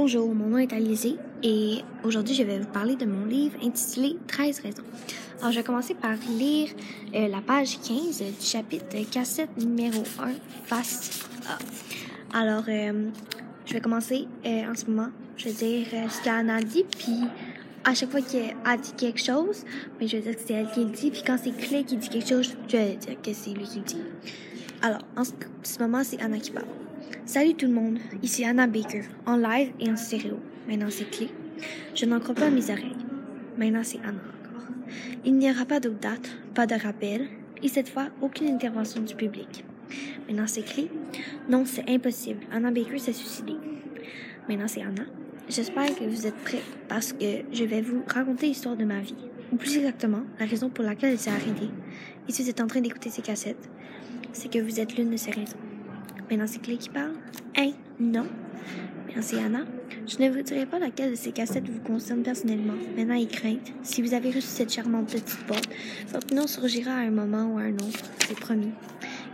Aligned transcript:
Bonjour, 0.00 0.32
mon 0.32 0.46
nom 0.46 0.58
est 0.58 0.72
Alizé 0.72 1.16
et 1.42 1.78
aujourd'hui 2.04 2.32
je 2.32 2.44
vais 2.44 2.60
vous 2.60 2.68
parler 2.68 2.94
de 2.94 3.04
mon 3.04 3.26
livre 3.26 3.56
intitulé 3.60 4.16
13 4.28 4.60
raisons. 4.60 4.84
Alors 5.40 5.50
je 5.50 5.58
vais 5.58 5.64
commencer 5.64 5.94
par 5.94 6.14
lire 6.38 6.68
euh, 7.16 7.26
la 7.26 7.40
page 7.40 7.80
15 7.80 8.22
du 8.22 8.46
chapitre 8.46 8.96
cassette 9.10 9.50
numéro 9.58 10.04
1 10.20 10.28
face 10.66 11.28
A. 11.48 12.38
Alors 12.38 12.62
euh, 12.68 13.08
je 13.66 13.74
vais 13.74 13.80
commencer 13.80 14.28
euh, 14.46 14.70
en 14.70 14.76
ce 14.76 14.86
moment. 14.86 15.08
Je 15.36 15.48
vais 15.48 15.54
dire 15.54 15.86
ce 16.08 16.22
qu'Anna 16.22 16.60
dit 16.60 16.84
puis 16.96 17.24
à 17.82 17.92
chaque 17.92 18.12
fois 18.12 18.20
qu'elle 18.20 18.54
a 18.64 18.76
dit 18.76 18.92
quelque 18.92 19.20
chose, 19.20 19.64
mais 20.00 20.06
je 20.06 20.18
vais 20.18 20.22
dire 20.22 20.36
que 20.36 20.42
c'est 20.46 20.54
elle 20.54 20.70
qui 20.70 20.84
le 20.84 20.90
dit 20.92 21.10
puis 21.10 21.24
quand 21.26 21.38
c'est 21.42 21.50
Clay 21.50 21.82
qui 21.82 21.96
dit 21.96 22.08
quelque 22.08 22.28
chose, 22.28 22.54
je 22.68 22.76
vais 22.76 22.94
dire 22.94 23.20
que 23.20 23.32
c'est 23.32 23.50
lui 23.50 23.64
qui 23.64 23.78
le 23.80 23.84
dit. 23.84 24.02
Alors 24.80 25.00
en 25.16 25.24
ce 25.24 25.78
moment 25.80 26.04
c'est 26.04 26.22
Anna 26.22 26.38
qui 26.38 26.52
parle. 26.52 26.66
Salut 27.28 27.52
tout 27.52 27.66
le 27.66 27.74
monde, 27.74 27.98
ici 28.22 28.42
Anna 28.46 28.66
Baker, 28.66 29.02
en 29.26 29.36
live 29.36 29.70
et 29.80 29.90
en 29.90 29.96
stéréo. 29.96 30.38
Maintenant 30.66 30.88
c'est 30.88 31.10
Clé. 31.10 31.28
Je 31.94 32.06
n'en 32.06 32.20
crois 32.20 32.34
pas 32.34 32.48
mes 32.48 32.70
oreilles. 32.70 32.96
Maintenant 33.58 33.82
c'est 33.84 33.98
Anna 33.98 34.22
encore. 34.40 34.66
Il 35.26 35.34
n'y 35.34 35.50
aura 35.50 35.66
pas 35.66 35.78
d'autre 35.78 35.98
date, 36.00 36.26
pas 36.54 36.66
de 36.66 36.74
rappel, 36.74 37.28
et 37.62 37.68
cette 37.68 37.90
fois, 37.90 38.06
aucune 38.22 38.48
intervention 38.48 39.02
du 39.02 39.14
public. 39.14 39.62
Maintenant 40.26 40.46
c'est 40.46 40.62
Clé. 40.62 40.90
Non, 41.50 41.66
c'est 41.66 41.86
impossible. 41.90 42.40
Anna 42.50 42.70
Baker 42.70 42.96
s'est 42.96 43.12
suicidée. 43.12 43.58
Maintenant 44.48 44.66
c'est 44.66 44.80
Anna. 44.80 45.04
J'espère 45.50 45.94
que 45.98 46.04
vous 46.04 46.26
êtes 46.26 46.36
prêts 46.36 46.62
parce 46.88 47.12
que 47.12 47.42
je 47.52 47.64
vais 47.64 47.82
vous 47.82 48.04
raconter 48.08 48.46
l'histoire 48.46 48.74
de 48.74 48.86
ma 48.86 49.00
vie. 49.00 49.28
Ou 49.52 49.56
plus 49.56 49.76
exactement, 49.76 50.22
la 50.40 50.46
raison 50.46 50.70
pour 50.70 50.82
laquelle 50.82 51.10
elle 51.10 51.18
s'est 51.18 51.28
arrêtée. 51.28 51.68
Et 52.26 52.32
si 52.32 52.42
vous 52.42 52.48
êtes 52.48 52.62
en 52.62 52.68
train 52.68 52.80
d'écouter 52.80 53.10
ces 53.10 53.20
cassettes, 53.20 53.68
c'est 54.32 54.50
que 54.50 54.60
vous 54.60 54.80
êtes 54.80 54.96
l'une 54.96 55.10
de 55.10 55.18
ces 55.18 55.30
raisons. 55.30 55.58
Maintenant, 56.30 56.46
c'est 56.46 56.60
Clé 56.60 56.76
qui 56.76 56.90
parle. 56.90 57.14
Hein? 57.56 57.70
Non. 57.98 58.26
Maintenant, 59.06 59.22
c'est 59.22 59.38
Anna. 59.38 59.60
Je 60.06 60.18
ne 60.18 60.30
vous 60.30 60.42
dirai 60.42 60.66
pas 60.66 60.78
laquelle 60.78 61.10
de 61.12 61.16
ces 61.16 61.32
cassettes 61.32 61.68
vous 61.68 61.80
concerne 61.80 62.22
personnellement. 62.22 62.74
Maintenant, 62.96 63.14
il 63.14 63.28
crainte. 63.28 63.72
Si 63.82 64.02
vous 64.02 64.12
avez 64.12 64.28
reçu 64.28 64.46
cette 64.46 64.72
charmante 64.72 65.06
petite 65.06 65.46
boîte, 65.46 65.68
votre 66.08 66.34
nom 66.34 66.46
surgira 66.46 66.92
à 66.92 67.00
un 67.00 67.10
moment 67.10 67.54
ou 67.54 67.58
à 67.58 67.62
un 67.62 67.74
autre. 67.74 68.04
C'est 68.26 68.38
promis. 68.38 68.72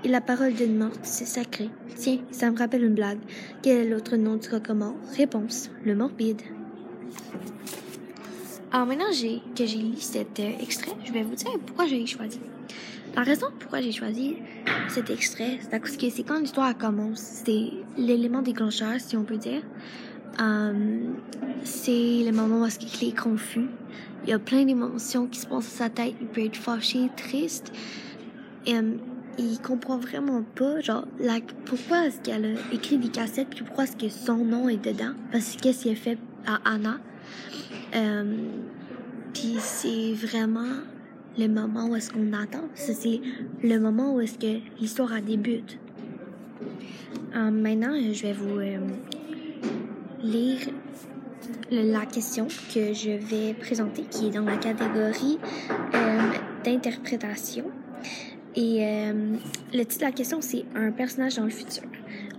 Et 0.05 0.09
la 0.09 0.20
parole 0.20 0.55
d'une 0.55 0.77
morte, 0.77 1.00
c'est 1.03 1.27
sacré. 1.27 1.69
Tiens, 1.97 2.19
ça 2.31 2.50
me 2.50 2.59
rappelle 2.59 2.84
une 2.84 2.95
blague. 2.95 3.19
Quel 3.62 3.78
est 3.78 3.91
l'autre 3.91 4.17
nom 4.17 4.37
du 4.37 4.48
recomment? 4.48 4.97
Réponse. 5.17 5.70
Le 5.84 5.95
morbide. 5.95 6.42
Alors 8.70 8.87
maintenant 8.87 9.06
que 9.11 9.67
j'ai 9.67 9.78
lu 9.78 9.97
cet 9.98 10.41
euh, 10.41 10.50
extrait, 10.61 10.91
je 11.05 11.12
vais 11.12 11.22
vous 11.22 11.37
dire 11.37 11.50
pourquoi 11.65 11.87
j'ai 11.87 12.05
choisi. 12.06 12.41
La 13.15 13.22
raison 13.22 13.47
pourquoi 13.61 13.81
j'ai 13.81 13.92
choisi 13.92 14.39
cet 14.89 15.11
extrait, 15.11 15.59
que 15.71 16.11
c'est 16.11 16.23
quand 16.23 16.41
l'histoire 16.41 16.77
commence. 16.77 17.21
C'est 17.21 17.71
l'élément 17.97 18.43
déclencheur, 18.43 18.95
si 18.99 19.17
on 19.17 19.25
peut 19.25 19.37
dire. 19.37 19.63
Euh, 20.41 21.01
c'est 21.63 22.23
le 22.25 22.33
moment 22.33 22.65
où 22.65 22.69
il 22.69 23.09
est 23.09 23.17
confus. 23.17 23.69
Il 24.25 24.31
y 24.31 24.33
a 24.33 24.39
plein 24.39 24.65
d'émotions 24.65 25.27
qui 25.27 25.41
se 25.41 25.47
passent 25.47 25.71
dans 25.71 25.85
sa 25.85 25.91
tête. 25.91 26.15
Il 26.21 26.27
peut 26.27 26.45
être 26.45 26.57
fâché, 26.57 27.11
triste. 27.17 27.73
Euh, 28.69 28.95
il 29.39 29.59
comprend 29.61 29.99
vraiment 29.99 30.43
pas, 30.55 30.81
genre, 30.81 31.07
la, 31.19 31.39
pourquoi 31.67 32.07
est-ce 32.07 32.21
qu'elle 32.21 32.45
a 32.45 32.75
écrit 32.75 32.99
des 32.99 33.09
cassettes, 33.09 33.49
puis 33.51 33.65
pourquoi 33.65 33.85
est-ce 33.85 33.97
que 33.97 34.09
son 34.09 34.37
nom 34.37 34.69
est 34.69 34.83
dedans? 34.83 35.12
Parce 35.33 35.57
que 35.57 35.62
qu'est-ce 35.62 35.83
qu'il 35.83 35.93
a 35.93 35.97
fait 35.97 36.19
à 36.47 36.61
Anna? 36.65 36.99
Euh, 37.97 38.37
puis 39.33 39.57
c'est 39.59 40.15
vraiment 40.15 40.81
le 41.39 41.49
moment 41.49 41.89
où 41.89 41.97
est-ce 41.97 42.11
qu'on 42.11 42.33
attend. 42.33 42.69
C'est 42.75 43.21
le 43.63 43.79
moment 43.79 44.15
où 44.15 44.21
est-ce 44.21 44.39
que 44.39 44.61
l'histoire 44.81 45.21
débute. 45.21 45.79
Euh, 47.35 47.51
maintenant, 47.51 47.95
je 48.13 48.23
vais 48.23 48.33
vous 48.33 48.59
euh, 48.59 48.79
lire 50.23 50.61
la 51.71 52.07
question 52.07 52.47
que 52.73 52.93
je 52.93 53.11
vais 53.11 53.55
présenter, 53.55 54.03
qui 54.03 54.29
est 54.29 54.31
dans 54.31 54.45
la 54.45 54.57
catégorie 54.57 55.39
euh, 55.95 56.21
d'interprétation. 56.65 57.65
Et 58.55 58.84
euh, 58.84 59.37
le 59.73 59.84
titre 59.84 60.00
de 60.00 60.05
la 60.05 60.12
question, 60.12 60.39
c'est 60.41 60.65
un 60.77 60.93
personnage 60.93 61.37
dans 61.37 61.44
le 61.44 61.50
futur. 61.50 61.83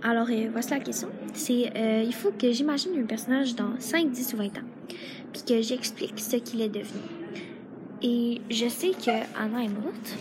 Alors, 0.02 0.28
voici 0.52 0.70
la 0.70 0.80
question. 0.80 1.08
C'est, 1.34 1.70
il 2.06 2.14
faut 2.14 2.30
que 2.30 2.52
j'imagine 2.52 2.92
un 2.98 3.04
personnage 3.04 3.54
dans 3.54 3.78
5, 3.78 4.10
10 4.10 4.32
ou 4.32 4.36
20 4.38 4.44
ans, 4.44 4.50
puis 5.32 5.42
que 5.46 5.60
j'explique 5.60 6.18
ce 6.18 6.36
qu'il 6.36 6.62
est 6.62 6.68
devenu. 6.68 7.25
Et 8.02 8.40
je 8.50 8.68
sais 8.68 8.90
que 8.90 9.10
Anna 9.38 9.64
est 9.64 9.68
morte 9.68 10.16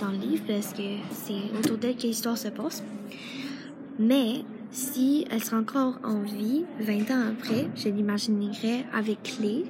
dans 0.00 0.10
le 0.10 0.18
livre 0.18 0.44
parce 0.46 0.72
que 0.72 0.82
c'est 1.12 1.58
autour 1.58 1.78
d'elle 1.78 1.96
que 1.96 2.02
l'histoire 2.02 2.38
se 2.38 2.48
passe. 2.48 2.82
Mais 3.98 4.44
si 4.70 5.26
elle 5.30 5.42
sera 5.42 5.58
encore 5.58 5.98
en 6.04 6.20
vie 6.20 6.64
20 6.80 7.10
ans 7.10 7.22
après, 7.30 7.68
je 7.74 7.88
l'imaginerai 7.88 8.84
avec 8.92 9.22
Clé, 9.22 9.64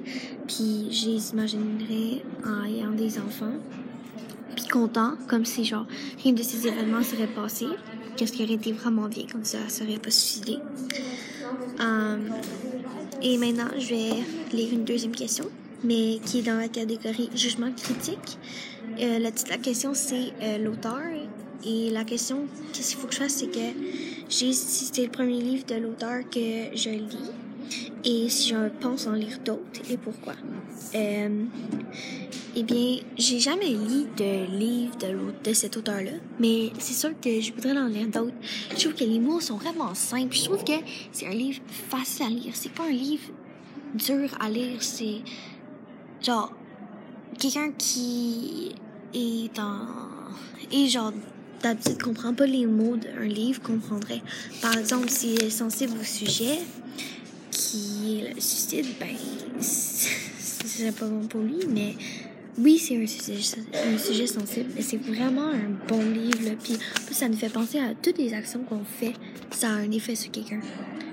puis 0.47 0.89
je 0.91 1.31
l'imaginerai 1.31 2.23
en 2.45 2.65
ayant 2.65 2.91
des 2.91 3.17
enfants, 3.17 3.53
puis 4.55 4.67
content, 4.67 5.13
comme 5.27 5.45
si 5.45 5.63
genre 5.63 5.85
rien 6.23 6.33
de 6.33 6.43
ces 6.43 6.67
événements 6.67 7.03
serait 7.03 7.27
passé, 7.27 7.67
qu'est-ce 8.17 8.33
qui 8.33 8.43
aurait 8.43 8.53
été 8.53 8.73
vraiment 8.73 9.07
bien, 9.07 9.23
comme 9.31 9.45
ça, 9.45 9.59
elle 9.63 9.71
serait 9.71 9.99
pas 9.99 10.11
suicidée. 10.11 10.57
Um, 11.79 12.25
et 13.21 13.37
maintenant, 13.37 13.69
je 13.77 13.89
vais 13.89 14.09
lire 14.51 14.73
une 14.73 14.83
deuxième 14.83 15.13
question 15.13 15.45
mais 15.83 16.19
qui 16.25 16.39
est 16.39 16.43
dans 16.43 16.57
la 16.57 16.67
catégorie 16.67 17.29
jugement 17.35 17.71
critique. 17.71 18.37
Euh, 18.99 19.19
la 19.19 19.57
question, 19.57 19.93
c'est 19.93 20.33
euh, 20.41 20.57
l'auteur. 20.57 21.01
Et 21.65 21.89
la 21.89 22.03
question, 22.03 22.45
qu'est-ce 22.71 22.91
qu'il 22.91 22.99
faut 22.99 23.07
que 23.07 23.13
je 23.13 23.19
fasse, 23.19 23.33
c'est 23.33 23.47
que 23.47 23.59
j'ai 24.29 24.53
si 24.53 24.89
c'est 24.91 25.03
le 25.03 25.11
premier 25.11 25.41
livre 25.41 25.65
de 25.65 25.75
l'auteur 25.75 26.21
que 26.29 26.75
je 26.75 26.89
lis 26.89 27.31
et 28.05 28.29
si 28.29 28.49
je 28.49 28.69
pense 28.79 29.07
en 29.07 29.13
lire 29.13 29.39
d'autres 29.43 29.81
et 29.89 29.97
pourquoi? 29.97 30.33
Euh, 30.95 31.43
eh 32.55 32.63
bien, 32.63 32.97
j'ai 33.17 33.39
jamais 33.39 33.69
lu 33.69 34.05
de 34.15 34.57
livre 34.57 34.95
de, 34.97 35.49
de 35.49 35.53
cet 35.53 35.77
auteur-là, 35.77 36.11
mais 36.39 36.71
c'est 36.79 36.93
sûr 36.93 37.11
que 37.19 37.41
je 37.41 37.51
voudrais 37.53 37.77
en 37.77 37.87
lire 37.87 38.07
d'autres. 38.07 38.35
Je 38.71 38.79
trouve 38.79 38.93
que 38.93 39.03
les 39.03 39.19
mots 39.19 39.39
sont 39.39 39.57
vraiment 39.57 39.93
simples. 39.93 40.35
Je 40.35 40.45
trouve 40.45 40.63
que 40.63 40.79
c'est 41.11 41.27
un 41.27 41.31
livre 41.31 41.61
facile 41.67 42.25
à 42.25 42.29
lire. 42.29 42.51
C'est 42.53 42.71
pas 42.71 42.85
un 42.85 42.91
livre 42.91 43.29
dur 43.93 44.29
à 44.39 44.49
lire. 44.49 44.81
C'est 44.81 45.21
genre 46.27 46.51
quelqu'un 47.39 47.71
qui 47.77 48.75
est 49.13 49.57
en 49.59 49.87
et 50.71 50.89
genre 50.89 51.13
d'habitude 51.63 52.01
comprend 52.03 52.33
pas 52.33 52.45
les 52.45 52.65
mots 52.65 52.97
d'un 52.97 53.23
livre 53.23 53.61
comprendrait. 53.61 54.21
Par 54.61 54.77
exemple 54.77 55.09
s'il 55.09 55.41
est 55.41 55.49
sensible 55.49 55.93
au 55.99 56.03
sujet 56.03 56.59
qui 57.49 58.19
est 58.19 58.33
le 58.33 58.41
suicide 58.41 58.87
ben 58.99 59.15
c'est 59.59 60.95
pas 60.99 61.07
bon 61.07 61.25
pour 61.27 61.41
lui 61.41 61.59
mais 61.69 61.95
oui 62.57 62.77
c'est 62.77 63.01
un 63.01 63.07
sujet 63.07 63.61
un 63.73 63.97
sujet 63.97 64.27
sensible 64.27 64.69
mais 64.75 64.81
c'est 64.81 64.97
vraiment 64.97 65.47
un 65.47 65.69
bon 65.87 66.01
livre 66.11 66.55
puis 66.61 66.77
ça 67.11 67.29
nous 67.29 67.37
fait 67.37 67.49
penser 67.49 67.79
à 67.79 67.93
toutes 67.95 68.17
les 68.17 68.33
actions 68.33 68.63
qu'on 68.63 68.83
fait 68.83 69.13
ça 69.51 69.69
a 69.69 69.71
un 69.71 69.91
effet 69.91 70.15
sur 70.15 70.29
quelqu'un. 70.31 70.59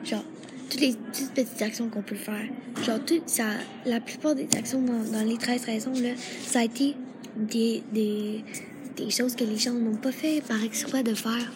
Genre 0.05 0.25
toutes 0.71 0.81
les 0.81 0.95
petites 0.95 1.63
actions 1.63 1.89
qu'on 1.89 2.03
peut 2.03 2.15
faire. 2.15 2.47
Genre, 2.85 2.99
tout, 3.05 3.21
ça, 3.27 3.45
la 3.87 4.01
plupart 4.01 4.35
des 4.35 4.49
actions 4.57 4.83
dans, 4.83 5.19
dans 5.19 5.25
les 5.25 5.37
13 5.37 5.65
raisons, 5.65 5.93
là, 5.93 6.11
ça 6.47 6.61
a 6.61 6.65
été 6.65 6.95
des, 7.37 7.83
des, 7.93 8.45
des 8.97 9.11
choses 9.11 9.35
que 9.35 9.45
les 9.45 9.57
gens 9.57 9.73
n'ont 9.73 9.97
pas 9.97 10.13
fait 10.13 10.43
par 10.47 10.63
exprès 10.63 11.03
de 11.03 11.15
faire. 11.15 11.53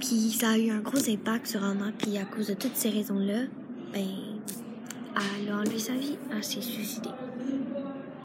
Puis 0.00 0.36
ça 0.38 0.50
a 0.50 0.58
eu 0.58 0.70
un 0.70 0.80
gros 0.80 1.08
impact 1.08 1.46
sur 1.46 1.62
Anna. 1.62 1.92
Puis 1.98 2.16
à 2.18 2.24
cause 2.24 2.48
de 2.48 2.54
toutes 2.54 2.76
ces 2.76 2.90
raisons-là, 2.90 3.44
ben, 3.92 4.06
elle 5.42 5.52
a 5.52 5.56
enlevé 5.56 5.78
sa 5.78 5.94
vie. 5.94 6.16
Elle 6.34 6.44
s'est 6.44 6.60
suicidée. 6.60 7.10